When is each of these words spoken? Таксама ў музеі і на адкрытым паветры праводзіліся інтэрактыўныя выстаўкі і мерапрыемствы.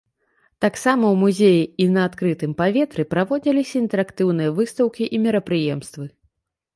Таксама 0.63 1.05
ў 1.13 1.19
музеі 1.23 1.67
і 1.83 1.85
на 1.97 2.01
адкрытым 2.09 2.55
паветры 2.61 3.05
праводзіліся 3.13 3.75
інтэрактыўныя 3.83 4.55
выстаўкі 4.61 5.03
і 5.19 5.21
мерапрыемствы. 5.27 6.05